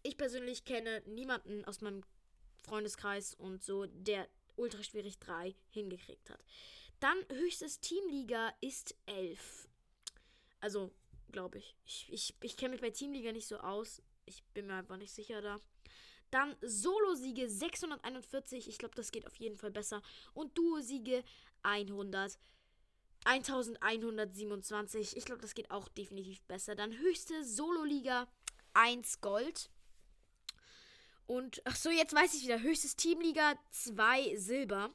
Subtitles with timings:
[0.04, 2.04] ich persönlich kenne niemanden aus meinem
[2.64, 6.44] Freundeskreis und so, der ultra schwierig 3 hingekriegt hat.
[7.00, 9.70] Dann höchstes Teamliga ist 11.
[10.60, 10.92] Also,
[11.32, 11.76] glaube ich.
[11.86, 14.02] Ich, ich, ich kenne mich bei Teamliga nicht so aus.
[14.26, 15.60] Ich bin mir einfach nicht sicher da.
[16.32, 18.68] Dann Solo-Siege 641.
[18.68, 20.02] Ich glaube, das geht auf jeden Fall besser.
[20.34, 21.24] Und Duo-Siege
[21.64, 22.38] 100.
[23.26, 25.18] 1127.
[25.18, 26.76] Ich glaube, das geht auch definitiv besser.
[26.76, 28.28] Dann höchste Solo-Liga
[28.74, 29.70] 1 Gold.
[31.28, 32.62] Und, ach so, jetzt weiß ich wieder.
[32.62, 34.94] Höchstes Teamliga 2 Silber.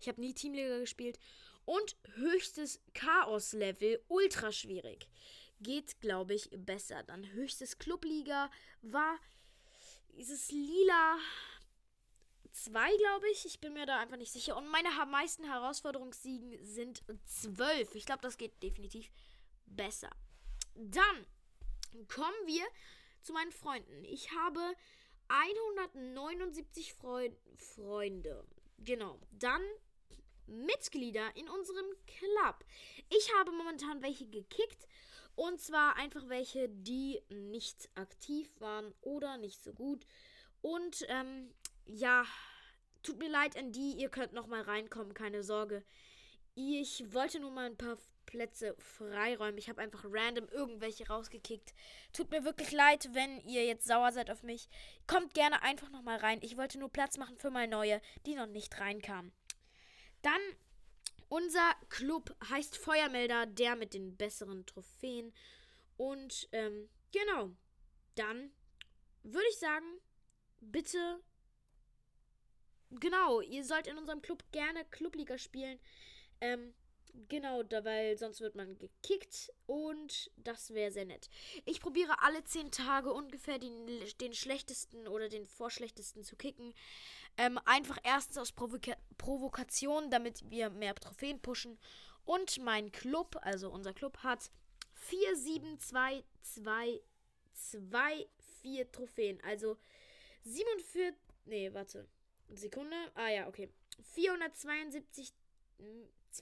[0.00, 1.18] Ich habe nie Teamliga gespielt.
[1.64, 5.08] Und höchstes Chaos-Level, ultra schwierig.
[5.60, 7.02] Geht, glaube ich, besser.
[7.04, 8.50] Dann höchstes Clubliga
[8.82, 9.18] war
[10.10, 11.18] dieses lila
[12.52, 13.46] 2, glaube ich.
[13.46, 14.58] Ich bin mir da einfach nicht sicher.
[14.58, 17.94] Und meine meisten Herausforderungssiegen sind 12.
[17.94, 19.10] Ich glaube, das geht definitiv
[19.64, 20.10] besser.
[20.74, 21.26] Dann
[22.08, 22.64] kommen wir
[23.22, 24.04] zu meinen Freunden.
[24.04, 24.60] Ich habe
[25.28, 28.44] 179 Freund Freunde.
[28.78, 29.18] Genau.
[29.32, 29.62] Dann
[30.46, 32.64] Mitglieder in unserem Club.
[33.08, 34.86] Ich habe momentan welche gekickt.
[35.36, 40.06] Und zwar einfach welche, die nicht aktiv waren oder nicht so gut.
[40.62, 41.50] Und ähm,
[41.86, 42.24] ja,
[43.02, 45.84] tut mir leid an die, ihr könnt nochmal reinkommen, keine Sorge.
[46.54, 49.58] Ich wollte nur mal ein paar Plätze freiräumen.
[49.58, 51.74] Ich habe einfach random irgendwelche rausgekickt.
[52.12, 54.68] Tut mir wirklich leid, wenn ihr jetzt sauer seid auf mich.
[55.06, 56.38] Kommt gerne einfach nochmal rein.
[56.42, 59.32] Ich wollte nur Platz machen für mal neue, die noch nicht reinkamen.
[60.22, 60.40] Dann
[61.28, 65.32] unser Club heißt Feuermelder, der mit den besseren Trophäen.
[65.96, 67.50] Und ähm, genau,
[68.14, 68.52] dann
[69.22, 70.00] würde ich sagen,
[70.60, 71.20] bitte.
[72.90, 75.80] Genau, ihr sollt in unserem Club gerne Clubliga spielen.
[76.44, 76.74] Ähm,
[77.28, 81.30] Genau, da, weil sonst wird man gekickt und das wäre sehr nett.
[81.64, 83.86] Ich probiere alle 10 Tage ungefähr den,
[84.20, 86.74] den schlechtesten oder den vorschlechtesten zu kicken.
[87.36, 91.78] Ähm, einfach erstens aus Provoka Provokation, damit wir mehr Trophäen pushen.
[92.24, 94.50] Und mein Club, also unser Club, hat
[94.94, 97.00] 4, 7, 2, 2,
[97.52, 98.28] 2,
[98.62, 99.40] 4 Trophäen.
[99.44, 99.76] Also
[100.42, 101.14] 47.
[101.44, 102.08] Nee, warte.
[102.48, 102.96] Sekunde.
[103.14, 103.70] Ah ja, okay.
[104.14, 105.32] 472